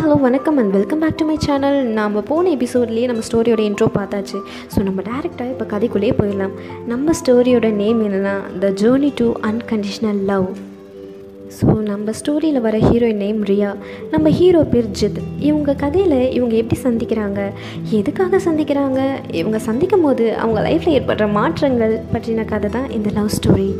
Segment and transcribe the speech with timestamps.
[0.00, 1.76] Hello வணக்கம் and welcome back to my channel.
[1.98, 4.38] நம்ம போன எபிசோட்லேயே நம்ம ஸ்டோரியோட இன்ட்ரோ பார்த்தாச்சு.
[4.72, 6.54] ஸோ நம்ம டேரெக்டாக இப்போ கதைக்குள்ளேயே போயிடலாம்.
[6.90, 10.48] நம்ம ஸ்டோரியோட நேம் என்னென்னா the journey to unconditional love
[11.58, 13.70] so நம்ம ஸ்டோரியில் வர ஹீரோயின் நேம் ரியா.
[14.12, 15.20] நம்ம ஹீரோ பேர் ஜித்.
[15.48, 17.40] இவங்க கதையில் இவங்க எப்படி சந்திக்கிறாங்க?
[18.00, 19.00] எதுக்காக சந்திக்கிறாங்க?
[19.40, 23.70] இவங்க சந்திக்கும் போது அவங்க லைஃப்பில் ஏற்படுற மாற்றங்கள் பற்றின கதை தான் இந்த லவ் ஸ்டோரி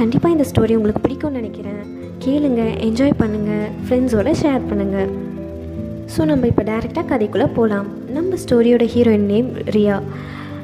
[0.00, 1.82] கண்டிப்பாக இந்த ஸ்டோரி உங்களுக்கு பிடிக்கும்னு நினைக்கிறேன்.
[2.26, 5.10] கேளுங்க என்ஜாய் பண்ணுங்கள் ஃப்ரெண்ட்ஸோட ஷேர் பண்ணுங்கள்
[6.16, 10.02] ஸோ நம்ம இப்போ டேரெக்டாக கதைக்குள்ளே போகலாம் நம்ம ஸ்டோரியோட ஹீரோயின் நேம் ரியா.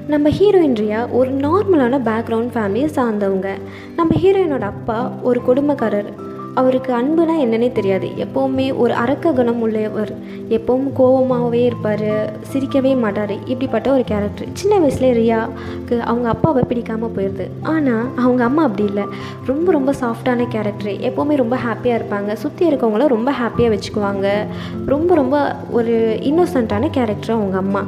[0.08, 3.48] நம்ம ஹீரோயின் ரியா ஒரு நார்மலான பேக்ரவுண்ட் ஃபேமிலியை சார்ந்தவங்க.
[3.96, 6.10] நம்ம ஹீரோயினோட அப்பா ஒரு குடும்பக்காரர்.
[6.54, 8.10] அவருக்கு அன்புனா என்னன்னே தெரியாது.
[8.16, 10.12] எப்போவுமே ஒரு அரக்க குணம் உள்ளவர்.
[10.48, 13.34] எப்பவும் கோவமாகவே இருப்பார் சிரிக்கவே மாட்டார்.
[13.44, 19.04] இப்படிப்பட்ட ஒரு கேரக்டர் சின்ன வயசுல ரியாவுக்கு அவங்க அப்பாவை பிடிக்காமல் போயிடுது ஆனால் அவங்க அம்மா அப்படி இல்லை.
[19.46, 22.32] ரொம்ப ரொம்ப சாஃப்டான கேரக்டர் எப்போவுமே ரொம்ப ஹாப்பியாக இருப்பாங்க.
[22.32, 24.46] சுற்றி இருக்கவங்கள ரொம்ப ஹாப்பியாக வச்சுக்குவாங்க.
[24.86, 27.84] ரொம்ப ரொம்ப ஒரு இன்னோசண்ட்டான கேரக்டர் அவங்க அம்மா.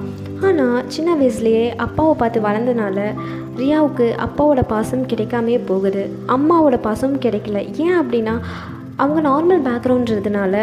[0.48, 2.98] ஆனால் சின்ன வயசுலேயே அப்பாவை பார்த்து வளர்ந்தனால
[3.60, 6.02] ரியாவுக்கு அப்பாவோட பாசம் கிடைக்காமே போகுது.
[6.36, 7.58] அம்மாவோட பாசம் கிடைக்கல.
[7.84, 8.34] ஏன் அப்படின்னா
[9.02, 10.54] அவங்க நார்மல் பேக்ரவுண்ட்றதுனால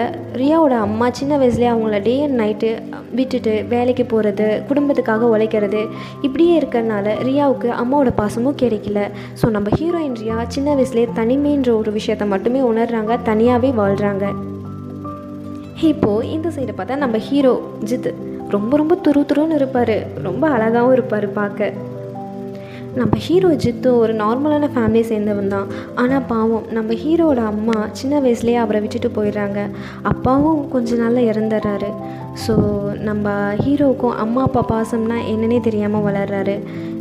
[0.42, 2.70] ரியாவோட அம்மா சின்ன வயசுலேயே அவங்கள டே அண்ட் நைட்டு
[3.18, 5.82] விட்டுட்டு வேலைக்கு போகிறது குடும்பத்துக்காக உழைக்கிறது
[6.22, 9.02] இப்படியே இருக்கிறனால ரியாவுக்கு அம்மாவோட பாசமும் கிடைக்கல.
[9.42, 14.26] ஸோ நம்ம ஹீரோயின் ரியா சின்ன வயசுலேயே தனிமைன்ற ஒரு விஷயத்த மட்டுமே உணர்றாங்க தனியாகவே வாழ்கிறாங்க
[15.92, 17.54] இப்போது இந்த சைடை பார்த்தா நம்ம ஹீரோ
[17.92, 18.12] ஜித்.
[18.56, 19.96] ரொம்ப ரொம்ப துரு துருன்னு இருப்பார்.
[20.28, 21.72] ரொம்ப அழகாகவும் இருப்பார் பார்க்க.
[23.00, 25.68] நம்ம ஹீரோ ஜித்து ஒரு நார்மலான ஃபேமிலியை சேர்ந்தவன் தான்.
[26.02, 29.60] ஆனால் பாவம் நம்ம ஹீரோவோட அம்மா சின்ன வயசுலேயே அவரை விட்டுட்டு போயிடுறாங்க.
[30.12, 31.90] அப்பாவும் கொஞ்ச நாளில் இறந்துடுறாரு.
[32.46, 32.56] ஸோ
[33.10, 36.58] நம்ம ஹீரோவுக்கும் அம்மா அப்பா பாசம்னா என்னன்னே தெரியாமல் வளர்றாரு.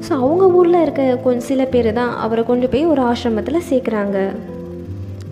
[0.07, 4.19] ஸோ அவங்க ஊரில் இருக்க கொஞ்சம் சில பேர் தான் அவரை கொண்டு போய் ஒரு ஆசிரமத்தில் சேர்க்குறாங்க.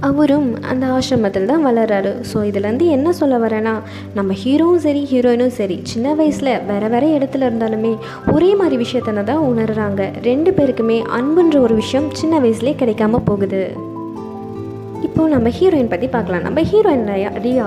[0.00, 2.12] அவரும் அந்த ஆசிரமத்தில் தான் வளர்றாரு.
[2.32, 3.80] ஸோ இதுலேருந்து என்ன சொல்ல வரேன்னா
[4.14, 7.98] நம்ம ஹீரோவும் சரி ஹீரோயினும் சரி சின்ன வயசில் வேறு வேறு இடத்துல இருந்தாலுமே
[8.32, 13.85] ஒரே மாதிரி விஷயத்தனை தான் உணர்கிறாங்க ரெண்டு பேருக்குமே அன்புன்ற ஒரு விஷயம் சின்ன வயசுலேயே கிடைக்காம போகுது.
[15.02, 16.42] இப்போது நம்ம ஹீரோயின் பற்றி பார்க்கலாம்.
[16.42, 17.66] நம்ம ஹீரோயின் ரியா ரியா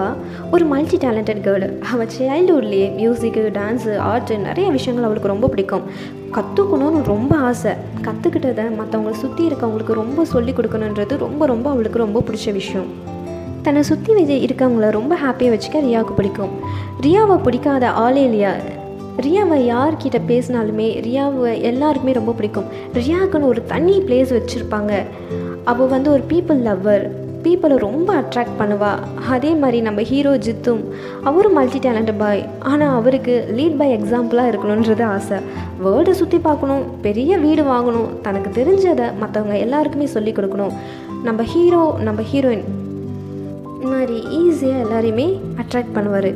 [0.51, 5.83] ஒரு மல்டி டேலண்டட் கேர்ளு அவள் சைல்டுஹுட்லேயே மியூசிக்கு டான்ஸு ஆர்ட்டு நிறைய விஷயங்கள் அவளுக்கு ரொம்ப பிடிக்கும்.
[6.37, 7.71] கற்றுக்கணும்னு ரொம்ப ஆசை.
[8.01, 12.89] கற்றுக்கிட்டதை மற்றவங்கள சுற்றி இருக்கவங்களுக்கு ரொம்ப சொல்லி கொடுக்கணுன்றது ரொம்ப ரொம்ப அவளுக்கு ரொம்ப பிடிச்ச விஷயம்.
[13.61, 16.53] தன்னை சுற்றி வச்சு இருக்கவங்கள ரொம்ப ஹாப்பியாக வச்சுக்க ரியாவுக்கு பிடிக்கும்.
[17.01, 18.53] ரியாவை பிடிக்காத ஆளே இல்லையா?
[19.25, 22.67] ரியாவை யார்கிட்ட பேசினாலுமே ரியாவை எல்லாருக்குமே ரொம்ப பிடிக்கும்.
[22.97, 24.93] ரியாவுக்குன்னு ஒரு தனி பிளேஸ் வச்சுருப்பாங்க.
[25.71, 27.05] அவள் வந்து ஒரு பீப்புள் லவ்வர்
[27.43, 28.91] பீப்புளை ரொம்ப அட்ராக்ட் பண்ணுவா.
[29.33, 30.81] அதே மாதிரி நம்ம ஹீரோ ஜித்தும்
[31.29, 32.41] அவரும் மல்டி டேலண்ட் பாய்
[32.71, 35.37] ஆனால் அவருக்கு லீட் பை எக்ஸாம்பிளாக இருக்கணுன்றது ஆசை.
[35.85, 40.75] வேர்ல்டை சுற்றி பார்க்கணும் பெரிய வீடு வாங்கணும் தனக்கு தெரிஞ்சதை மற்றவங்க எல்லாருக்குமே சொல்லி கொடுக்கணும்.
[41.27, 42.67] நம்ம ஹீரோ நம்ம ஹீரோயின்
[43.73, 45.27] இந்த மாதிரி ஈஸியாக எல்லாரையுமே
[45.63, 46.31] அட்ராக்ட் பண்ணுவார்.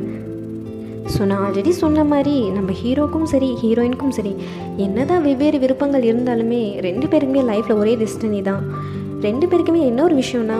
[1.12, 4.36] ஸோ நான் ஆல்ரெடி சொன்ன மாதிரி நம்ம ஹீரோக்கும் சரி ஹீரோயினுக்கும் சரி
[4.78, 8.64] என்னதான் வெவ்வேறு விருப்பங்கள் இருந்தாலுமே ரெண்டு பேருக்குமே லைஃப்பில் ஒரே டெஸ்டினி தான்.
[9.22, 10.59] ரெண்டு பேருக்குமே என்ன ஒரு விஷயம்னா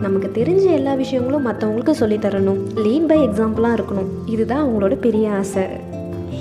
[0.00, 4.10] நமக்கு தெரிஞ்ச எல்லா விஷயங்களும் மற்றவங்களுக்கு சொல்லித்தரணும் லீட் பை எக்ஸாம்பிளாக இருக்கணும்.
[4.26, 5.64] இதுதான் அவங்களோட பெரிய ஆசை.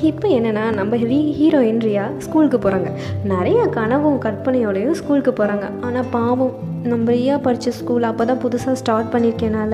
[0.09, 2.89] இப்போ என்னென்னா நம்ம ஹீ ஹீரோயின் ரியா ஸ்கூலுக்கு போகிறாங்க
[3.31, 6.53] நிறைய கனவும் கற்பனையோடையும் ஸ்கூலுக்கு போகிறாங்க ஆனால் பாவம்
[6.91, 9.73] நம்ம ரியா படித்த ஸ்கூல் அப்போ தான் புதுசாக ஸ்டார்ட் பண்ணியிருக்கனால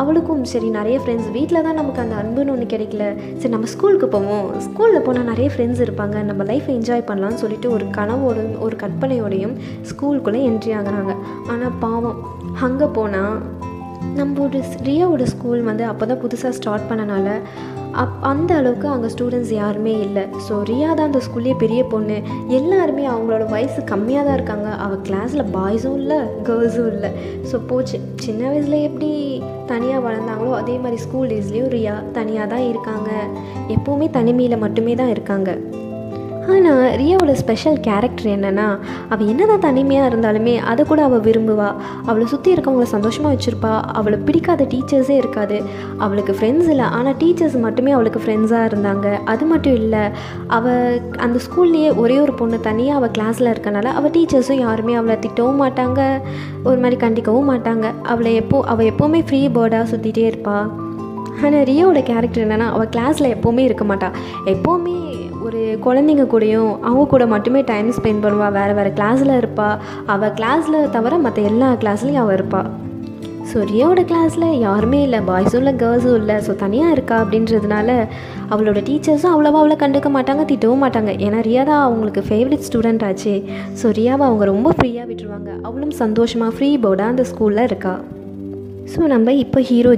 [0.00, 3.04] அவளுக்கும் சரி நிறைய ஃப்ரெண்ட்ஸ் வீட்டில் தான் நமக்கு அந்த அன்புன்னு ஒன்று கிடைக்கல.
[3.40, 4.46] சரி நம்ம ஸ்கூலுக்கு போவோம்.
[4.66, 6.16] ஸ்கூலில் போனால் நிறைய ஃப்ரெண்ட்ஸ் இருப்பாங்க.
[6.30, 9.54] நம்ம லைஃப்பை என்ஜாய் பண்ணலாம்னு சொல்லிட்டு ஒரு கனவோட ஒரு கற்பனையோடையும்
[9.90, 11.14] ஸ்கூலுக்குள்ளே என்ட்ரி ஆகுறாங்க.
[11.54, 12.18] ஆனால் பாவம்
[12.68, 13.36] அங்கே போனால்
[14.18, 17.28] நம்மளோட ரியாவோட ஸ்கூல் வந்து அப்போ தான் புதுசாக ஸ்டார்ட் பண்ணனால
[18.02, 20.24] அப் அந்த அளவுக்கு அங்கே ஸ்டூடெண்ட்ஸ் யாருமே இல்லை.
[20.46, 22.16] ஸோ ரியா தான் அந்த ஸ்கூல்லேயே பெரிய பொண்ணு.
[22.58, 24.70] எல்லாருமே அவங்களோட வயசு கம்மியாக தான் இருக்காங்க.
[24.84, 26.18] அவள் கிளாஸில் பாய்ஸும் இல்லை
[26.48, 27.10] கேர்ள்ஸும் இல்லை.
[27.50, 28.00] ஸோ போச்சு.
[28.26, 29.12] சின்ன வயசில் எப்படி
[29.72, 33.10] தனியாக வளர்ந்தாங்களோ அதே மாதிரி ஸ்கூல் டேஸ்லேயும் ரியா தனியாக தான் இருக்காங்க.
[33.76, 35.50] எப்போவுமே தனிமையில் மட்டுமே தான் இருக்காங்க.
[36.52, 38.66] ஆனால் ரியாவோட ஸ்பெஷல் கேரக்டர் என்னென்னா
[39.12, 41.68] அவள் என்ன தான் தனிமையாக இருந்தாலுமே அதை கூட அவள் விரும்புவா.
[42.08, 43.72] அவளை சுற்றி இருக்கவங்கள சந்தோஷமாக வச்சுருப்பா.
[43.98, 45.58] அவளை பிடிக்காத டீச்சர்ஸே இருக்காது.
[46.04, 46.86] அவளுக்கு ஃப்ரெண்ட்ஸ் இல்லை.
[46.98, 49.06] ஆனால் டீச்சர்ஸ் மட்டுமே அவளுக்கு ஃப்ரெண்ட்ஸாக இருந்தாங்க.
[49.24, 50.04] அது மட்டும் இல்லை
[50.58, 55.62] அவள் அந்த ஸ்கூல்லையே ஒரே ஒரு பொண்ணு தனியாக அவள் கிளாஸில் இருக்கனால அவள் டீச்சர்ஸும் யாருமே அவளை திட்டவும்
[55.64, 56.00] மாட்டாங்க.
[56.68, 57.86] ஒரு மாதிரி கண்டிக்கவும் மாட்டாங்க.
[58.14, 60.68] அவளை எப்போ அவள் எப்போவுமே ஃப்ரீ பேர்டாக சுற்றிட்டே இருப்பாள்
[61.44, 64.14] ஆனால் ரியோட கேரக்டர் என்னென்னா அவள் கிளாஸில் எப்போவுமே இருக்க மாட்டாள்
[64.52, 64.94] எப்போவுமே
[65.54, 69.76] ஒரு குழந்தைங்க கூடயும் அவங்க கூட மட்டுமே டைம் ஸ்பெண்ட் பண்ணுவாள் வேறு வேறு கிளாஸில் இருப்பாள்
[70.12, 72.70] அவள் கிளாஸில் தவிர மற்ற எல்லா கிளாஸ்லேயும் அவள் இருப்பாள்
[73.50, 75.20] ஸோ ரியோட கிளாஸில் யாருமே இல்லை.
[75.28, 76.36] பாய்ஸும் இல்லை கேர்ள்ஸும் இல்லை.
[76.46, 77.88] ஸோ தனியாக இருக்கா அப்படின்றதுனால
[78.52, 81.12] அவளோட டீச்சர்ஸும் அவ்வளோவா அவளை கண்டுக்க மாட்டாங்க திட்டவும் மாட்டாங்க.
[81.26, 83.34] ஏன்னா ரியா தான் அவங்களுக்கு ஃபேவரட் ஸ்டூடெண்ட் ஆச்சு.
[83.82, 85.52] ஸோ ரியாவை அவங்க ரொம்ப ஃப்ரீயாக விட்டுருவாங்க.
[85.62, 87.94] அவளும் சந்தோஷமாக ஃப்ரீ போர்டாக அந்த ஸ்கூலில் இருக்கா.
[88.92, 89.92] ஸோ நம்ம இப்போ ஹீரோ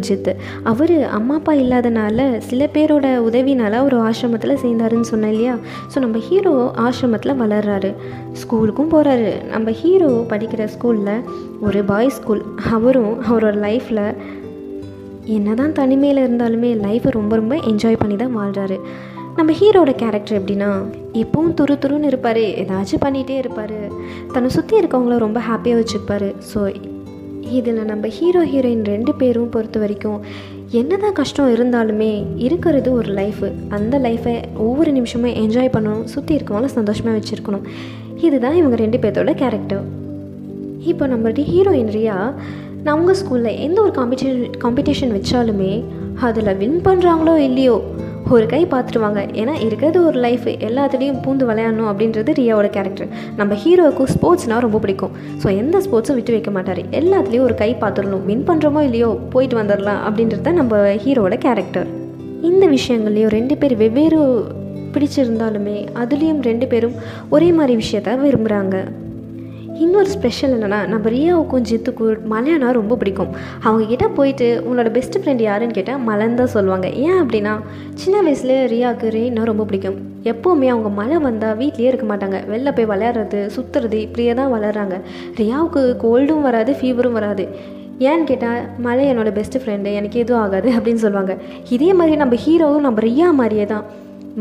[0.63, 5.57] அவர் அம்மா அப்பா இல்லாதனால சில பேரோட உதவினால ஒரு ஆசிரமத்தில் சேர்ந்தாருன்னு சொன்னேன் இல்லையா?
[5.95, 7.95] ஸோ நம்ம ஹீரோ ஆசிரமத்தில் வளர்றாரு.
[8.43, 11.25] ஸ்கூலுக்கும் போகிறாரு நம்ம ஹீரோ படிக்கிற ஸ்கூலில்
[11.61, 14.17] ஒரு பாய்ஸ் ஸ்கூல் அவரும் அவரோட லைஃப்பில்
[15.25, 18.79] என்னதான் தனிமையில் இருந்தாலுமே லைஃப்பை ரொம்ப ரொம்ப என்ஜாய் பண்ணி தான் வாழ்கிறாரு
[19.37, 20.69] நம்ம ஹீரோட கேரக்டர் எப்படின்னா
[21.13, 22.37] எப்பவும் துரு துருன்னு இருப்பார்.
[22.37, 23.79] ஏதாச்சும் பண்ணிகிட்டே இருப்பார்.
[24.33, 26.61] தன்னை சுற்றி இருக்கவங்கள ரொம்ப ஹாப்பியாக வச்சுருப்பார் ஸோ
[27.51, 30.21] இதில் நம்ம ஹீரோ ஹீரோயின் ரெண்டு பேரும் பொறுத்த வரைக்கும்
[30.71, 37.19] என்னதான் கஷ்டம் இருந்தாலுமே இருக்கிறது ஒரு லைஃபு அந்த லைஃப்பை ஒவ்வொரு நிமிஷமும் என்ஜாய் பண்ணணும் சுற்றி இருக்கவங்கள சந்தோஷமாக
[37.19, 37.63] வச்சுருக்கணும்.
[38.17, 39.83] இதுதான் இவங்க ரெண்டு பேர்த்தோட கேரக்டர்
[40.81, 42.33] இப்போ நம்மளுடைய ஹீரோயின் ரியா
[42.87, 45.71] நான் உங்கள் ஸ்கூலில் எந்த ஒரு காம்படிஷன் காம்படிஷன் வச்சாலுமே
[46.27, 47.77] அதில் வின் பண்ணுறாங்களோ இல்லையோ
[48.35, 49.21] ஒரு கை பார்த்துருவாங்க.
[49.41, 55.15] ஏன்னா இருக்கிறது ஒரு லைஃப் எல்லாத்துலேயும் பூந்து விளையாடணும் அப்படின்றது ரியாவோட கேரக்டர் நம்ம ஹீரோவுக்கு ஸ்போர்ட்ஸ்னால் ரொம்ப பிடிக்கும்.
[55.43, 56.81] ஸோ எந்த ஸ்போர்ட்ஸும் விட்டு வைக்க மாட்டார்.
[57.01, 58.25] எல்லாத்துலேயும் ஒரு கை பார்த்துடணும்.
[58.29, 61.91] வின் பண்ணுறோமோ இல்லையோ போயிட்டு வந்துடலாம் அப்படின்றது தான் நம்ம ஹீரோவோட கேரக்டர்
[62.51, 64.21] இந்த விஷயங்கள்லையும் ரெண்டு பேர் வெவ்வேறு
[64.95, 66.97] பிடிச்சிருந்தாலுமே அதுலேயும் ரெண்டு பேரும்
[67.37, 68.77] ஒரே மாதிரி விஷயத்த விரும்புகிறாங்க
[69.85, 73.31] இன்னொரு ஸ்பெஷல் என்னென்னா நம்ம ரியாவுக்கும் ஜித்துக்கும் மலையானா ரொம்ப பிடிக்கும்.
[73.67, 76.89] அவங்கக்கிட்ட போயிட்டு உன்னோட பெஸ்ட் ஃப்ரெண்ட் யாருன்னு கேட்டால் மலன் தான் சொல்லுவாங்க.
[77.07, 77.53] ஏன் அப்படின்னா
[78.03, 79.99] சின்ன வயசில் ரியாவுக்கு ரெயின்னா ரொம்ப பிடிக்கும்.
[80.33, 82.39] எப்போவுமே அவங்க மழை வந்தால் வீட்லேயே இருக்க மாட்டாங்க.
[82.53, 84.99] வெளில போய் விளையாடுறது சுற்றுறது இப்படியே தான் வளர்கிறாங்க
[85.43, 87.47] ரியாவுக்கு கோல்டும் வராது ஃபீவரும் வராது.
[88.09, 91.35] ஏன்னு கேட்டால் மழை என்னோடய பெஸ்ட் ஃப்ரெண்டு எனக்கு எதுவும் ஆகாது அப்படின்னு சொல்லுவாங்க.
[91.77, 93.87] இதே மாதிரி நம்ம ஹீரோவும் நம்ம ரியா மாதிரியே தான்.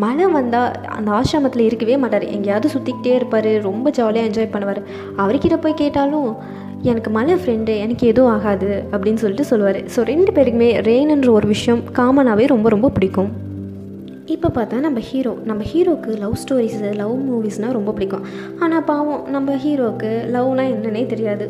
[0.03, 2.25] மழை வந்தால் அந்த ஆசிரமத்தில் இருக்கவே மாட்டார்.
[2.35, 3.49] எங்கேயாவது சுற்றிக்கிட்டே இருப்பார்.
[3.69, 4.81] ரொம்ப ஜாலியாக என்ஜாய் பண்ணுவார்.
[5.23, 6.29] அவர்கிட்ட போய் கேட்டாலும்
[6.91, 9.79] எனக்கு மழை ஃப்ரெண்டு எனக்கு எதுவும் ஆகாது அப்படின்னு சொல்லிட்டு சொல்லுவார்.
[9.93, 13.31] ஸோ ரெண்டு பேருக்குமே ரெயின்ன்ற ஒரு விஷயம் காமனாகவே ரொம்ப ரொம்ப பிடிக்கும்.
[14.35, 18.23] இப்போ பார்த்தா நம்ம ஹீரோ நம்ம ஹீரோக்கு லவ் ஸ்டோரிஸு லவ் மூவிஸ்னால் ரொம்ப பிடிக்கும்.
[18.59, 21.47] ஆனால் பாவம் நம்ம ஹீரோக்கு லவ்னால் என்னன்னே தெரியாது.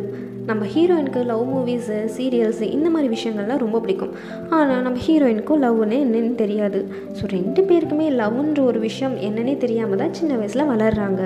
[0.50, 4.12] நம்ம ஹீரோயினுக்கு லவ் மூவிஸு சீரியல்ஸு இந்த மாதிரி விஷயங்கள்லாம் ரொம்ப பிடிக்கும்.
[4.58, 6.80] ஆனால் நம்ம ஹீரோயினுக்கும் லவ்னு என்னன்னு தெரியாது.
[7.18, 11.24] ஸோ ரெண்டு பேருக்குமே லவ்ன்ற ஒரு விஷயம் என்னன்னே தெரியாமல் தான் சின்ன வயசில் வளர்கிறாங்க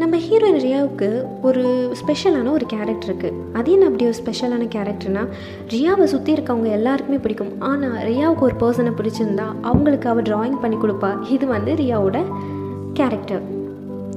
[0.00, 1.08] நம்ம ஹீரோயின் ரியாவுக்கு
[1.48, 1.62] ஒரு
[2.00, 5.30] ஸ்பெஷலான ஒரு கேரக்டர் இருக்குது அது என்ன அப்படி ஒரு ஸ்பெஷலான கேரக்டர்னால்
[5.72, 7.52] ரியாவை சுற்றி இருக்கவங்க எல்லாருக்குமே பிடிக்கும்.
[7.70, 11.10] ஆனால் ரியாவுக்கு ஒரு பர்சனை பிடிச்சிருந்தா அவங்களுக்கு அவள் ட்ராயிங் பண்ணி கொடுப்பா.
[11.36, 12.20] இது வந்து ரியாவோட
[13.00, 13.44] கேரக்டர்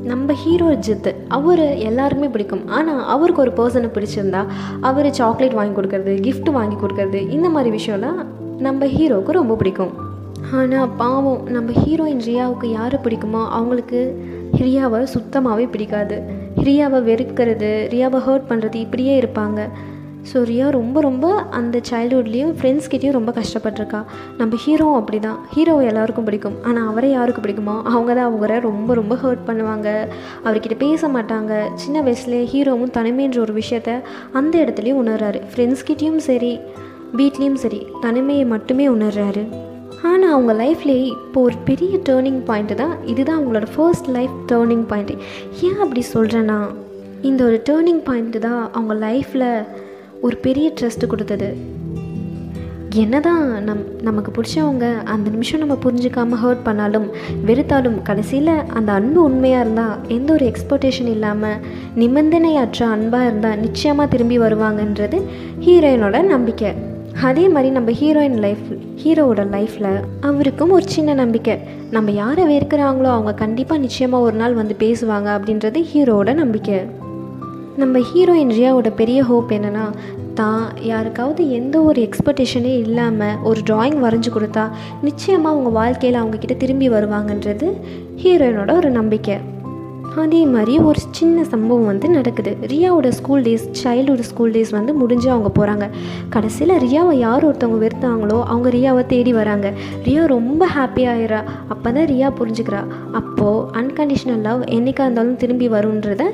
[0.10, 1.12] நம்ம ஹீரோ ஜித்து.
[1.38, 2.64] அவர் எல்லாருக்குமே பிடிக்கும்.
[2.78, 4.42] ஆனால் அவருக்கு ஒரு பர்சனை பிடிச்சிருந்தா
[4.90, 8.20] அவர் சாக்லேட் வாங்கி கொடுக்கறது கிஃப்ட் வாங்கி கொடுக்கறது இந்த மாதிரி விஷயம்லாம்
[8.66, 9.94] நம்ம ஹீரோவுக்கு ரொம்ப பிடிக்கும்.
[10.60, 14.02] ஆனால் பாவம் நம்ம ஹீரோயின் ரியாவுக்கு யாரை பிடிக்குமோ அவங்களுக்கு
[14.62, 16.18] ரியாவை சுத்தமாகவே பிடிக்காது.
[16.68, 19.62] ரியாவை வெறுக்கிறது ரியாவை ஹர்ட் பண்ணுறது இப்படியே இருப்பாங்க.
[20.30, 21.26] ஸோ ரியா ரொம்ப ரொம்ப
[21.58, 24.00] அந்த சைல்டுஹுட்லேயும் ஃப்ரெண்ட்ஸ்கிட்டேயும் ரொம்ப கஷ்டப்பட்டிருக்கா.
[24.40, 26.56] நம்ம ஹீரோவும் அப்படி தான் ஹீரோ எல்லாருக்கும் பிடிக்கும்.
[26.68, 29.90] ஆனால் அவரை யாருக்கு பிடிக்குமோ அவங்க தான் அவரை ரொம்ப ரொம்ப ஹர்ட் பண்ணுவாங்க.
[30.46, 31.54] அவர்கிட்ட பேச மாட்டாங்க.
[31.84, 33.94] சின்ன வயசுலேயே ஹீரோவும் தனிமைன்ற ஒரு விஷயத்த
[34.40, 35.42] அந்த இடத்துலையும் உணர்றாரு.
[35.54, 36.54] ஃப்ரெண்ட்ஸ்கிட்டையும் சரி
[37.20, 39.44] வீட்லேயும் சரி தனிமையை மட்டுமே உணர்றாரு.
[40.10, 42.96] ஆனால் அவங்க லைஃப்லேயே இப்போ ஒரு பெரிய டேர்னிங் பாயிண்ட்டு தான்.
[43.12, 45.16] இதுதான் அவங்களோட ஃபர்ஸ்ட் லைஃப் டேர்னிங் பாயிண்ட்டு
[45.68, 46.60] ஏன் அப்படி சொல்கிறேன்னா
[47.30, 49.50] இந்த ஒரு டேர்னிங் பாயிண்ட்டு தான் அவங்க லைஃப்பில்
[50.26, 51.50] ஒரு பெரிய ட்ரஸ்ட்டு கொடுத்தது.
[53.04, 57.08] என்னதான் நம் நமக்கு பிடிச்சவங்க அந்த நிமிஷம் நம்ம புரிஞ்சுக்காம ஹர்ட் பண்ணாலும்
[57.48, 61.62] வெறுத்தாலும் கடைசியில் அந்த அன்பு உண்மையாக இருந்தால் எந்த ஒரு எக்ஸ்பெக்டேஷன் இல்லாமல்
[62.02, 65.20] நிபந்தனையற்ற அன்பாக இருந்தால் நிச்சயமாக திரும்பி வருவாங்கன்றது
[65.66, 66.72] ஹீரோயினோட நம்பிக்கை.
[67.30, 68.66] அதே மாதிரி நம்ம ஹீரோயின் லைஃப்
[69.04, 69.94] ஹீரோவோட லைஃப்பில்
[70.30, 71.56] அவருக்கும் ஒரு சின்ன நம்பிக்கை.
[71.92, 76.80] நம்ம யாரை வெறுக்கிறாங்களோ அவங்க கண்டிப்பாக நிச்சயமாக ஒரு நாள் வந்து பேசுவாங்க அப்படின்றது ஹீரோவோட நம்பிக்கை.
[77.82, 79.86] நம்ம ஹீரோயின் ரியாவோட பெரிய ஹோப் என்னென்னா
[80.36, 84.66] தான் யாருக்காவது எந்த ஒரு எக்ஸ்பெக்டேஷனே இல்லாமல் ஒரு டிராயிங் வரைஞ்சி கொடுத்தா
[85.02, 87.70] நிச்சயமாக அவங்க வாழ்க்கையில் அவங்கக்கிட்ட திரும்பி வருவாங்கன்றது
[88.24, 89.38] ஹீரோயினோட ஒரு நம்பிக்கை.
[90.24, 92.52] அதே மாதிரி ஒரு சின்ன சம்பவம் வந்து நடக்குது.
[92.72, 95.86] ரியாவோட school days childhood school days வந்து முடிஞ்சு அவங்க போகிறாங்க
[96.36, 99.70] கடைசியில் ரியாவை யார் ஒருத்தவங்க வெறுத்தாங்களோ அவங்க ரியாவை தேடி வராங்க.
[100.08, 101.42] ரியா ரொம்ப ஹாப்பியாகிறா
[101.74, 102.82] அப்போ தான் ரியா புரிஞ்சுக்கிறா.
[103.22, 106.26] அப்போது அன்கண்டிஷனல் லவ் என்றைக்காக இருந்தாலும் திரும்பி வரும்ன்றத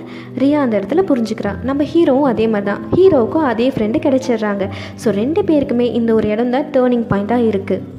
[0.43, 1.53] ரியா அந்த இடத்துல புரிஞ்சுக்கிறா.
[1.69, 4.67] நம்ம ஹீரோவும் அதே மாதிரி தான் ஹீரோவுக்கும் அதே ஃப்ரெண்டு கிடைச்சிடுறாங்க.
[5.03, 7.90] ஸோ ரெண்டு பேருக்குமே இந்த ஒரு இடம் தான் டேர்னிங் பாயிண்ட்டாக இருக்குது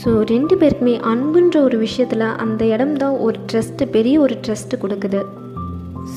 [0.00, 5.20] ஸோ ரெண்டு பேருக்குமே அன்புன்ற ஒரு விஷயத்தில் அந்த இடம் தான் ஒரு ட்ரஸ்ட்டு பெரிய ஒரு ட்ரஸ்ட்டு கொடுக்குது.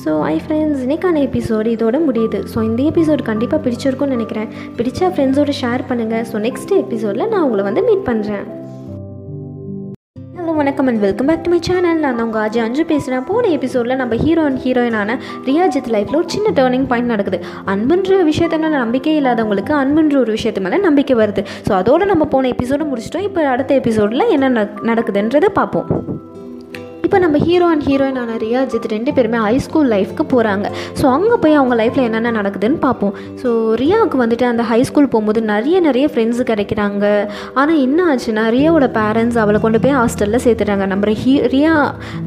[0.02, 2.38] ஸோ ஐ ஃப்ரெண்ட்ஸ் இன்னைக்கான எபிசோடு இதோட முடியுது.
[2.54, 4.50] ஸோ இந்த எபிசோடு கண்டிப்பாக பிடிச்சிருக்கும்னு நினைக்கிறேன்.
[4.78, 8.44] பிடிச்சா ஃப்ரெண்ட்ஸோட ஷேர் பண்ணுங்கள் ஸோ நெக்ஸ்ட் எபிசோடில் நான் உங்களை வந்து மீட் பண்ணுறேன்
[10.52, 13.98] ஹலோ வணக்கம் and welcome back to my channel நான் உங்கள் ஆஜி அஞ்சு பேசுகிறேன் போன எபிசோடில்
[14.00, 15.16] நம்ம ஹீரோ அண்ட் ஹீரோயினான
[15.46, 17.38] ரியாஜித் லைஃப்பில் ஒரு சின்ன டேர்னிங் பாயிண்ட் நடக்குது.
[17.64, 21.44] அன்புன்ற விஷயத்த மேலே நம்பிக்கை இல்லாதவங்களுக்கு அன்புன்ற ஒரு விஷயத்து மேலே நம்பிக்கை வருது.
[21.68, 23.26] ஸோ அதோடு நம்ம போன எபிசோடு முடிச்சிட்டோம்.
[23.28, 25.88] இப்போ அடுத்த எபிசோடில் என்ன நடக்குதுன்றதை பார்ப்போம்.
[27.12, 30.66] இப்போ நம்ம ஹீரோ அண்ட் ஹீரோயினான ரியா ஜித் ரெண்டு பேருமே ஹை ஸ்கூல் லைஃப்க்கு போகிறாங்க
[31.00, 33.12] ஸோ அங்கே போய் அவங்க லைஃப்பில் என்னென்ன நடக்குதுன்னு பார்ப்போம்.
[33.40, 33.48] ஸோ
[33.80, 37.04] ரியாவுக்கு வந்துட்டு அந்த ஹை ஸ்கூல் போகும்போது நிறைய நிறைய ஃப்ரெண்ட்ஸு கிடைக்கிறாங்க.
[37.58, 40.86] ஆனால் என்ன ஆச்சுன்னா ரியாவோட பேரண்ட்ஸ் அவளை கொண்டு போய் ஹாஸ்டலில் சேர்த்துட்டாங்க.
[40.92, 41.74] நம்ம ஹீ ரியா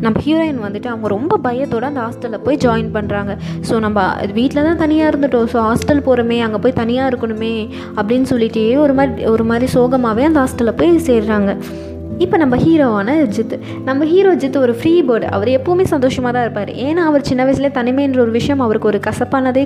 [0.06, 3.34] நம்ம ஹீரோயின் வந்துட்டு அவங்க ரொம்ப பயத்தோடு அந்த ஹாஸ்டலில் போய் ஜாயின் பண்ணுறாங்க
[3.72, 4.06] ஸோ நம்ம
[4.40, 5.50] வீட்டில் தான் தனியாக இருந்துட்டோம்.
[5.56, 7.54] ஸோ ஹாஸ்டல் போகிறோமே அங்கே போய் தனியாக இருக்கணுமே
[7.98, 11.52] அப்படின்னு சொல்லிட்டே ஒரு மாதிரி ஒரு மாதிரி சோகமாகவே அந்த ஹாஸ்டலில் போய் சேர்றாங்க.
[12.24, 16.72] இப்போ நம்ம ஹீரோவான ஜித் நம்ம ஹீரோ ஜித் ஒரு ஃப்ரீ பேர்டு அவர் எப்போவுமே சந்தோஷமாக தான் இருப்பார்.
[16.86, 19.64] ஏன்னா அவர் சின்ன வயசுலேயே தனிமைன்ற ஒரு விஷயம் அவருக்கு ஒரு கசப்பானதே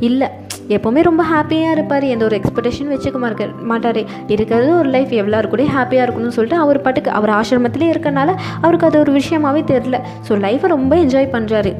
[0.00, 0.28] இல்லை.
[0.68, 2.04] எப்போவுமே ரொம்ப ஹாப்பியாக இருப்பார்.
[2.04, 4.02] எந்த ஒரு எக்ஸ்பெக்டேஷன் வச்சுக்க மாட்டார் மாட்டார்.
[4.28, 8.98] இருக்கிறது ஒரு லைஃப் எவ்வளோ கூட ஹாப்பியாக இருக்கணும்னு சொல்லிட்டு அவர் பாட்டுக்கு அவர் ஆசிரமத்திலே இருக்கனால அவருக்கு அது
[8.98, 11.72] ஒரு விஷயமாவே தெரில ஸோ லைஃப்பை ரொம்ப என்ஜாய் பண்ணுறாரு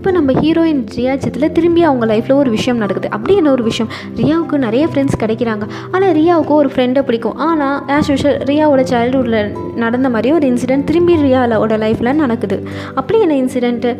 [0.00, 3.08] இப்போ நம்ம ஹீரோயின் ரியா ஜித்தில் திரும்பி அவங்க லைஃப்பில் ஒரு விஷயம் நடக்குது.
[3.16, 3.88] அப்படி என்ன ஒரு விஷயம்?
[4.20, 5.64] ரியாவுக்கு நிறைய ஃப்ரெண்ட்ஸ் கிடைக்கிறாங்க.
[5.94, 7.34] ஆனால் ரியாவுக்கு ஒரு ஃப்ரெண்டை பிடிக்கும்.
[7.46, 9.50] ஆனால் ஆஸ் யூஷுவல் ரியாவோட சைல்டுஹுட்டில்
[9.82, 12.58] நடந்த மாதிரி ஒரு இன்சிடென்ட் திரும்பி ரியாவோட லைஃப்பில் நடக்குது.
[12.94, 13.90] அப்படி என்ன இன்சிடென்ட்டு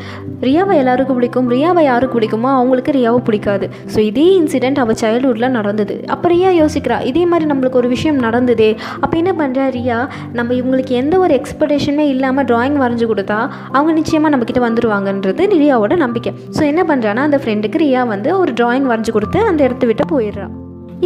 [0.46, 1.50] ரியாவை எல்லாருக்கும் பிடிக்கும்.
[1.54, 3.68] ரியாவை யாருக்கு பிடிக்குமோ அவங்களுக்கு ரியாவை பிடிக்காது.
[3.94, 5.96] ஸோ இதே இன்சிடென்ட் அவள் சைல்டுஹுட்டில் நடந்தது.
[6.16, 8.70] அப்போ ரியா யோசிக்கிறா இதே மாதிரி நம்மளுக்கு ஒரு விஷயம் நடந்ததே.
[9.00, 10.00] அப்போ என்ன பண்ணுறா ரியா?
[10.32, 13.40] நம்ம இவங்களுக்கு எந்த ஒரு எக்ஸ்பெக்டேஷனுமே இல்லாமல் ட்ராயிங் வரைஞ்சி கொடுத்தா
[13.76, 16.32] அவங்க நிச்சயமாக நம்மக்கிட்ட வந்துடுவாங்கன்றது ரியாவோட நம்பிக்கை.
[16.56, 20.48] ஸோ என்ன பண்ணுறான்னா அந்த ஃப்ரெண்டுக்கு ரியா வந்து ஒரு ட்ராயிங் வரைஞ்சி கொடுத்து அந்த இடத்த விட்டு போயிடுறா.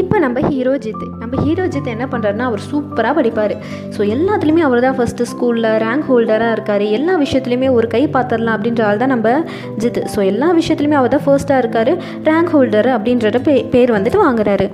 [0.00, 1.04] இப்போ நம்ம ஹீரோ ஜித்.
[1.20, 3.54] நம்ம ஹீரோ ஜித் என்ன பண்ணுறாருன்னா அவர் சூப்பராக படிப்பார்.
[3.96, 6.84] ஸோ எல்லாத்துலேயுமே அவர் தான் ஃபஸ்ட்டு ஸ்கூலில் ரேங்க் ஹோல்டராக இருக்கார்.
[6.96, 9.36] எல்லா விஷயத்துலையுமே ஒரு கை பார்த்துடலாம் அப்படின்ற ஆள் தான் நம்ம
[9.84, 10.00] ஜித்.
[10.14, 11.92] ஸோ எல்லா விஷயத்துலையுமே அவர் தான் ஃபர்ஸ்ட்டாக இருக்கார்
[12.30, 14.68] ரேங்க் ஹோல்டர் அப்படின்றத பே பேர் வந்துட்டு வாங்குறாரு.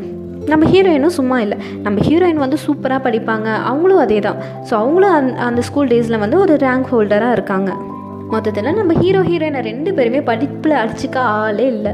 [0.50, 1.56] நம்ம ஹீரோயினும் சும்மா இல்லை.
[1.84, 3.48] நம்ம ஹீரோயின் வந்து சூப்பராக படிப்பாங்க.
[3.70, 4.38] அவங்களும் அதே தான்
[4.68, 7.70] ஸோ அவங்களும் அந்த அந்த ஸ்கூல் டேஸில் வந்து ஒரு ரேங்க் ஹோல்டராக இருக்காங்க.
[8.32, 11.92] மொத்தத்தில் நம்ம ஹீரோ ஹீரோயினை ரெண்டு பேருமே படிப்பில் அடிச்சுக்க ஆளே இல்லை.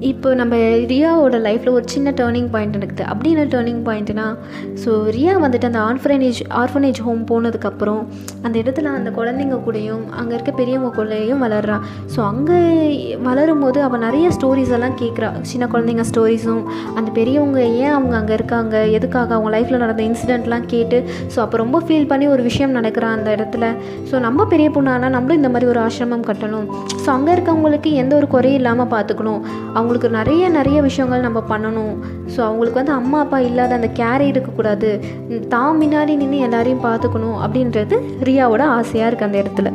[0.00, 0.56] இப்போ நம்ம
[0.90, 3.04] ரியாவோட லைஃப்பில் ஒரு சின்ன டேர்னிங் பாயிண்ட் நடக்குது.
[3.04, 4.36] அப்படி என்ன டேர்னிங் பாயிண்ட்னா
[4.84, 8.06] ஸோ ரியா வந்துட்டு அந்த ஆர்ஃபனேஜ் ஆர்ஃபனேஜ் ஹோம் போனதுக்கப்புறம்
[8.42, 11.80] அந்த இடத்துல அந்த குழந்தைங்க கூடயும் அங்கே இருக்க பெரியவங்க கூடயும் வளர்கிறான்
[12.16, 12.58] ஸோ அங்கே
[13.22, 16.62] வளரும் போது அவள் நிறைய ஸ்டோரிஸ் எல்லாம் கேட்குறா சின்ன குழந்தைங்க ஸ்டோரிஸும்
[16.94, 18.86] அந்த பெரியவங்க ஏன் அவங்க அங்கே இருக்காங்க?
[18.86, 23.36] எதுக்காக அவங்க லைஃப்பில் நடந்த இன்சிடெண்ட்லாம் கேட்டு ஸோ அப்போ ரொம்ப ஃபீல் பண்ணி ஒரு விஷயம் நடக்கிறான் அந்த
[23.36, 23.64] இடத்துல.
[24.10, 26.66] ஸோ நம்ம பெரிய பொண்ணானா நம்மளும் இந்த மாதிரி ஒரு ஆசிரமம் கட்டணும்.
[27.04, 29.42] ஸோ அங்கே இருக்கவங்களுக்கு எந்த ஒரு குறையும் இல்லாமல் பார்த்துக்கணும்
[29.84, 31.94] அவங்களுக்கு நிறைய நிறைய விஷயங்கள் நம்ம பண்ணணும்.
[32.34, 34.90] ஸோ அவங்களுக்கு வந்து அம்மா அப்பா இல்லாத அந்த கேரே இருக்கக்கூடாது.
[35.54, 37.96] தான் முன்னாடி நின்று எல்லாரையும் பார்த்துக்கணும் அப்படின்றது
[38.28, 39.70] ரியாவோட ஆசையாக இருக்குது அந்த இடத்துல.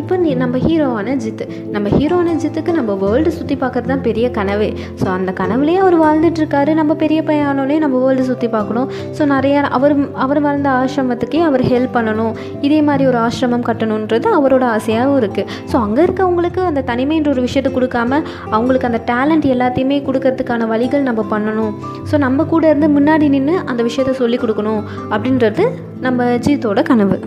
[0.00, 1.44] இப்போ நீ நம்ம ஹீரோவான ஜித்து.
[1.74, 4.68] நம்ம ஹீரோவான ஜித்துக்கு நம்ம வேர்ல்டு சுற்றி பார்க்குறது தான் பெரிய கனவே.
[5.00, 6.72] ஸோ அந்த கனவுலேயே அவர் வாழ்ந்துட்டுருக்காரு.
[6.80, 8.88] நம்ம பெரிய பையனோடனே நம்ம வேர்ல்டு சுற்றி பார்க்கணும்.
[9.16, 9.94] ஸோ நிறையா அவர்
[10.24, 12.32] அவர் வாழ்ந்த ஆசிரமத்துக்கே அவர் ஹெல்ப் பண்ணணும்.
[12.68, 17.72] இதே மாதிரி ஒரு ஆசிரமம் கட்டணுன்றது அவரோட ஆசையாகவும் இருக்குது ஸோ அங்கே இருக்கவங்களுக்கு அந்த தனிமைன்ற ஒரு விஷயத்தை
[17.76, 18.22] கொடுக்காம
[18.54, 21.74] அவங்களுக்கு அந்த டேலண்ட் எல்லாத்தையுமே கொடுக்கறதுக்கான வழிகள் நம்ம பண்ணணும்.
[22.10, 24.82] ஸோ நம்ம கூட இருந்து முன்னாடி நின்று அந்த விஷயத்த சொல்லி கொடுக்கணும்.
[25.14, 25.66] அப்படின்றது
[26.08, 27.18] நம்ம ஜீத்தோட கனவு.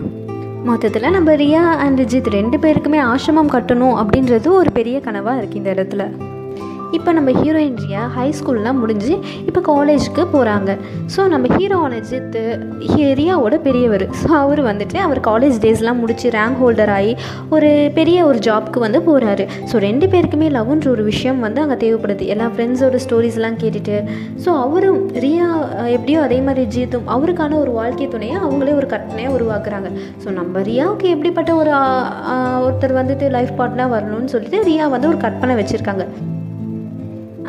[0.64, 5.74] மொத்தத்தில் நம்ம ரியா அண்ட் ரிஜித் ரெண்டு பேருக்குமே ஆசிரமம் கட்டணும் அப்படின்றது ஒரு பெரிய கனவாக இருக்குது இந்த
[5.74, 6.04] இடத்துல.
[6.98, 9.14] இப்போ நம்ம ஹீரோயின் ரியா ஹை ஸ்கூல்லாம் முடிஞ்சு
[9.48, 10.70] இப்போ காலேஜுக்கு போகிறாங்க
[11.14, 12.42] ஸோ நம்ம ஹீரோவான ஜித்து
[13.20, 14.04] ரியாவோட பெரியவர்.
[14.20, 17.12] ஸோ அவர் வந்துட்டு அவர் காலேஜ் டேஸ்லாம் முடிச்சு ரேங்க் ஹோல்டர் ஆகி
[17.56, 22.26] ஒரு பெரிய ஒரு ஜாப்க்கு வந்து போகிறாரு ஸோ ரெண்டு பேருக்குமே லவ்ன்ற ஒரு விஷயம் வந்து அங்கே தேவைப்படுது.
[22.34, 23.96] எல்லா ஃப்ரெண்ட்ஸோட ஸ்டோரிஸ்லாம் கேட்டுட்டு.
[24.44, 25.48] ஸோ அவரும் ரியா
[25.96, 29.90] எப்படியோ அதே மாதிரி ஜீத்தும் அவருக்கான ஒரு வாழ்க்கை துணையை அவங்களே ஒரு கற்பனையாக உருவாக்குறாங்க.
[30.24, 31.72] ஸோ நம்ம ரியாவுக்கு எப்படிப்பட்ட ஒரு
[32.66, 36.06] ஒருத்தர் வந்துட்டு லைஃப் பார்ட்னர் வரணும்னு சொல்லிட்டு ரியா வந்து ஒரு கற்பனை வச்சுருக்காங்க.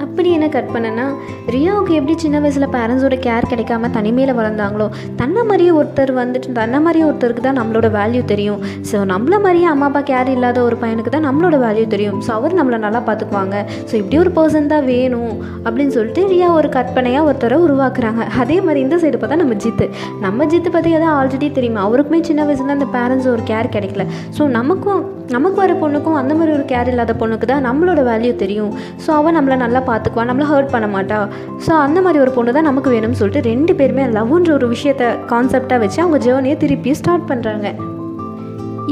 [0.03, 1.05] அப்படி என்ன கற்பனைனா
[1.53, 4.87] ரியாவுக்கு எப்படி சின்ன வயசில் பேரண்ட்ஸோட கேர் கிடைக்காம தனிமையில் வளர்ந்தாங்களோ
[5.21, 8.59] தன்னை மாதிரியே ஒருத்தர் வந்துட்டு தன்னை மாதிரியே ஒருத்தருக்கு தான் நம்மளோட வேல்யூ தெரியும்.
[8.89, 12.17] ஸோ நம்மள மாதிரியே அம்மா அப்பா கேர் இல்லாத ஒரு பையனுக்கு தான் நம்மளோட வேல்யூ தெரியும்.
[12.27, 13.55] ஸோ அவர் நம்மளை நல்லா பார்த்துக்குவாங்க
[13.89, 15.33] ஸோ இப்படி ஒரு பர்சன் தான் வேணும்
[15.65, 18.23] அப்படின்னு சொல்லிட்டு ரியா ஒரு கற்பனையாக ஒருத்தரை உருவாக்குறாங்க.
[18.43, 19.87] அதே மாதிரி இந்த சைடு பார்த்தா நம்ம ஜித்து.
[20.25, 21.83] நம்ம ஜித்து பற்றி எதாவது ஆல்ரெடி தெரியுமா?
[21.89, 24.05] அவருக்குமே சின்ன வயசுல அந்த பேரண்ட்ஸ் ஒரு கேர் கிடைக்கல.
[24.39, 25.03] ஸோ நமக்கும்
[25.33, 28.71] நமக்கு வர பொண்ணுக்கும் அந்த மாதிரி ஒரு கேர் இல்லாத பொண்ணுக்கு தான் நம்மளோட வேல்யூ தெரியும்.
[29.05, 31.19] ஸோ அவள் நம்மளை நல்லா பார்த்துக்குவா நம்மளை ஹர்ட் பண்ண மாட்டா.
[31.65, 35.83] ஸோ அந்த மாதிரி ஒரு பொண்ணு தான் நமக்கு வேணும்னு சொல்லிட்டு ரெண்டு பேருமே லவ்ன்ற ஒரு விஷயத்த கான்செப்டாக
[35.85, 37.69] வச்சு அவங்க ஜேர்னியை திருப்பி ஸ்டார்ட் பண்ணுறாங்க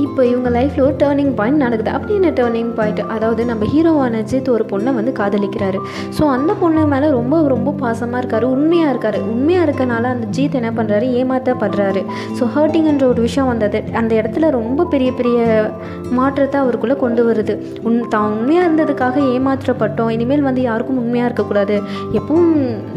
[0.05, 1.91] இப்போ இவங்க லைஃப்பில் ஒரு டேர்னிங் பாயிண்ட் நடக்குது.
[1.98, 5.79] அப்படி என்ன டேர்னிங் பாயிண்ட் அதாவது நம்ம ஹீரோவான அஜித் ஒரு பொண்ணை வந்து காதலிக்கிறாரு.
[6.17, 8.45] ஸோ அந்த பொண்ணு மேலே ரொம்ப ரொம்ப பாசமாக இருக்காரு.
[8.55, 9.19] உண்மையாக இருக்காரு.
[9.33, 12.03] உண்மையாக இருக்கனால அந்த ஜீத் என்ன பண்ணுறாரு ஏமாற்றப்படுறாரு
[12.39, 13.81] ஸோ ஹர்ட்டிங்ன்ற ஒரு விஷயம் வந்தது.
[14.01, 15.38] அந்த இடத்துல ரொம்ப பெரிய பெரிய
[16.19, 17.53] மாற்றத்தை அவருக்குள்ளே கொண்டு வருது.
[17.88, 20.12] உன் தான் உண்மையாக இருந்ததுக்காக ஏமாற்றப்பட்டோம்.
[20.17, 21.77] இனிமேல் வந்து யாருக்கும் உண்மையாக இருக்கக்கூடாது.
[22.19, 22.51] எப்பவும்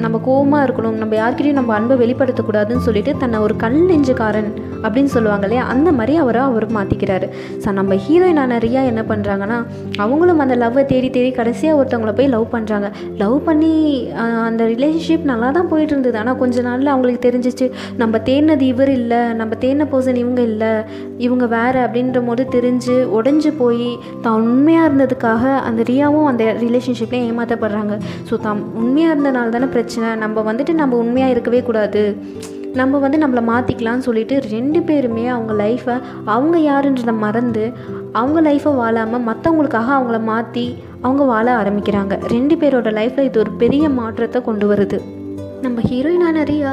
[0.04, 0.98] நம்ம கோவமாக இருக்கணும்.
[1.02, 4.50] நம்ம யார்கிட்டையும் நம்ம அன்பை வெளிப்படுத்தக்கூடாதுன்னு சொல்லிட்டு தன்னை ஒரு கல் நெஞ்சுக்காரன்
[4.84, 5.64] அப்படின்னு சொல்லுவாங்க இல்லையா?
[5.74, 7.26] அந்த மாதிரி அவரை அவர் மாற்றிக்கிறாரு
[7.62, 9.58] ஸோ நம்ம ஹீரோயினான ரியா என்ன பண்ணுறாங்கன்னா
[10.04, 12.88] அவங்களும் அந்த லவ்வை தேடி தேடி கடைசியாக ஒருத்தவங்கள போய் லவ் பண்ணுறாங்க
[13.22, 13.72] லவ் பண்ணி
[14.48, 17.68] அந்த ரிலேஷன்ஷிப் நல்லா தான் போயிட்டு இருந்தது ஆனால் கொஞ்ச நாளில் அவங்களுக்கு தெரிஞ்சிச்சு
[18.02, 20.72] நம்ம தேடினது இவர் இல்லை நம்ம தேடின பர்சன் இவங்க இல்லை
[21.26, 23.88] இவங்க வேறு அப்படின்ற போது தெரிஞ்சு உடஞ்சி போய்
[24.24, 27.94] தான் உண்மையாக இருந்ததுக்காக அந்த ரியாவும் அந்த ரிலேஷன்ஷிப்லேயும் ஏமாற்றப்படுறாங்க
[28.30, 30.10] ஸோ தான் உண்மையாக இருந்தனால தானே பிரச்சனை.
[30.24, 32.02] நம்ம வந்துட்டு நம்ம உண்மையாக இருக்கவே கூடாது.
[32.78, 35.94] நம்ம வந்து நம்மளை மாற்றிக்கலாம்னு சொல்லிட்டு ரெண்டு பேருமே அவங்க லைஃப்பை
[36.34, 37.64] அவங்க யாருன்றதை மறந்து
[38.20, 40.66] அவங்க லைஃப்பை வாழாமல் மற்றவங்களுக்காக அவங்கள மாற்றி
[41.00, 42.14] அவங்க வாழ ஆரம்பிக்கிறாங்க.
[42.34, 44.98] ரெண்டு பேரோட லைஃப்பில் இது ஒரு பெரிய மாற்றத்தை கொண்டு வருது.
[45.66, 46.72] நம்ம ஹீரோயினான ரியா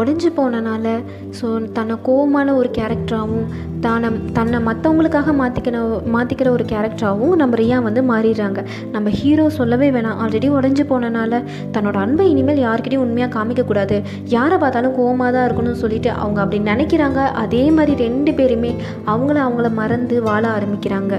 [0.00, 0.86] உடஞ்சி போனனால
[1.38, 1.46] ஸோ
[1.76, 3.46] தன்னை கோவமான ஒரு கேரக்டராகவும்
[3.84, 4.08] தானை
[4.38, 5.78] தன்னை மற்றவங்களுக்காக மாற்றிக்கிற
[6.14, 8.60] மாற்றிக்கிற ஒரு கேரக்டராகவும் நம்ம ரியா வந்து மாறிடுறாங்க.
[8.94, 10.18] நம்ம ஹீரோ சொல்லவே வேணாம்.
[10.24, 11.40] ஆல்ரெடி உடஞ்சி போனனால
[11.76, 13.98] தன்னோட அன்பை இனிமேல் யாருக்கிட்டையும் உண்மையாக காமிக்கக்கூடாது
[14.36, 17.22] யாரை பார்த்தாலும் கோவமாக தான் இருக்கணும்னு சொல்லிட்டு அவங்க அப்படி நினைக்கிறாங்க.
[17.44, 18.74] அதே மாதிரி ரெண்டு பேருமே
[19.14, 21.14] அவங்கள அவங்கள மறந்து வாழ ஆரம்பிக்கிறாங்க.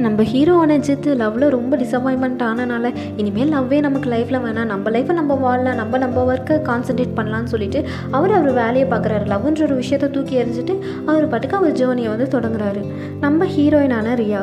[0.00, 4.70] நம்ம ஹீரோவான ஜித் லவ்வில் ரொம்ப டிசப்பாயின்மெண்ட் ஆனனால இனிமேல் லவ்வே நமக்கு லைஃப்பில் வேணாம்.
[4.72, 9.28] நம்ம லைஃப்பை நம்ம வாழலாம் நம்ம நம்ம ஒர்க்கை கான்சென்ட்ரேட் பண்ணலாம்னு சொல்லிட்டு அவர் அவர் வேலையை பார்க்குறாரு.
[9.32, 10.76] லவ்ன்ற ஒரு விஷயத்தை தூக்கி எறிஞ்சிட்டு
[11.06, 12.82] அவர் பாட்டுக்கு அவர் ஜேர்னியை வந்து தொடங்குறாரு.
[13.20, 14.42] நம்ம ஹீரோயினான ரியா.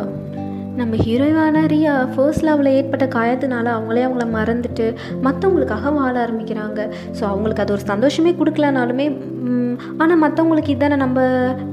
[0.79, 4.85] நம்ம ஹீரோயினான ரியா ஃபர்ஸ்ட் லவ்வில் ஏற்பட்ட காயத்தினால அவங்களே அவங்கள மறந்துட்டு
[5.25, 6.79] மற்றவங்களுக்காக வாழ ஆரம்பிக்கிறாங்க.
[7.17, 9.07] ஸோ அவங்களுக்கு அது ஒரு சந்தோஷமே கொடுக்கலனாலுமே
[10.03, 11.23] ஆனால் மற்றவங்களுக்கு இதானே நம்ம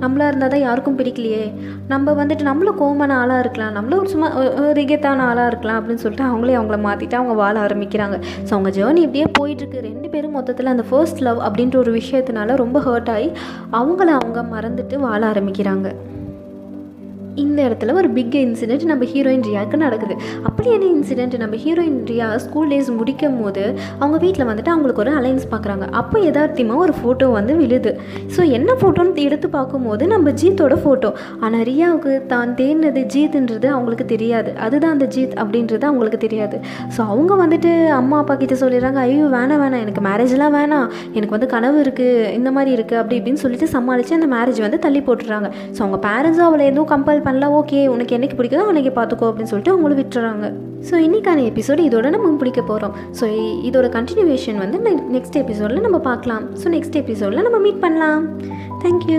[0.02, 1.44] நம்மளாக இருந்தால் தான் யாருக்கும் பிடிக்கலையே.
[1.92, 3.75] நம்ம வந்துட்டு நம்மளும் கோமான ஆளாக இருக்கலாம்.
[3.76, 4.28] நம்மளும் ஒரு சும்மா
[4.62, 8.18] ஒரு ரிகத்தான ஆளாக இருக்கலாம் அப்படின்னு சொல்லிட்டு அவங்களே அவங்கள மாற்றிட்டு அவங்க வாழ ஆரம்பிக்கிறாங்க.
[8.46, 9.87] ஸோ அவங்க ஜேர்னி இப்படியே போயிட்டுருக்கு.
[9.90, 13.30] ரெண்டு பேரும் மொத்தத்தில் அந்த ஃபர்ஸ்ட் லவ் அப்படின்ற ஒரு விஷயத்தினால ரொம்ப ஹர்ட் ஆகி
[13.82, 15.88] அவங்கள அவங்க மறந்துட்டு வாழ ஆரம்பிக்கிறாங்க.
[17.43, 20.14] இந்த இடத்துல ஒரு பிக் இன்சிடெண்ட் நம்ம ஹீரோயின் ரியாவுக்கு நடக்குது.
[20.49, 23.62] அப்படி என்ன இன்சிடென்ட் நம்ம ஹீரோயின் ரியா ஸ்கூல் டேஸ் முடிக்கும் போது
[24.00, 27.93] அவங்க வீட்டில் வந்துட்டு அவங்களுக்கு ஒரு அலைன்ஸ் பார்க்குறாங்க அப்போ எதார்த்தியமாக ஒரு ஃபோட்டோ வந்து விழுது.
[28.35, 31.11] ஸோ என்ன ஃபோட்டோன்னு எடுத்து பார்க்கும்போது நம்ம ஜீத்தோட ஃபோட்டோ
[31.45, 34.53] ஆனால் ரியாவுக்கு தான் தேடினது ஜீத்துன்றது அவங்களுக்கு தெரியாது.
[34.67, 36.57] அதுதான் அந்த ஜீத் அப்படின்றது அவங்களுக்கு தெரியாது.
[36.95, 39.83] ஸோ அவங்க வந்துட்டு அம்மா அப்பா கிட்ட சொல்லிடுறாங்க ஐயோ வேணாம் வேணாம்.
[39.87, 40.88] எனக்கு மேரேஜ்லாம் வேணாம்.
[41.17, 45.03] எனக்கு வந்து கனவு இருக்குது இந்த மாதிரி இருக்குது அப்படி இப்படின்னு சொல்லிட்டு சமாளித்து அந்த மேரேஜ் வந்து தள்ளி
[45.11, 49.52] போட்டுறாங்க ஸோ அவங்க பேரண்ட்ஸும் அவளை எதுவும் கம்பல் பண்ணல ஓகே உனக்கு என்னைக்கு பிடிக்குதோ அன்னைக்கு பார்த்துக்கோ அப்படின்னு
[49.52, 50.49] சொல்லிட்டு அவங்களும் விட்டுறாங்க.
[50.88, 53.26] ஸோ இன்றைக்கான எபிசோடு இதோட நம்ம பிடிக்க போகிறோம் ஸோ
[53.71, 54.81] இதோட கண்டினியூவேஷன் வந்து
[55.16, 56.45] நெக்ஸ்ட் எபிசோடில் நம்ம பார்க்கலாம்.
[56.62, 58.23] ஸோ நெக்ஸ்ட் எபிசோடில் நம்ம மீட் பண்ணலாம்.
[58.85, 59.19] தேங்க்யூ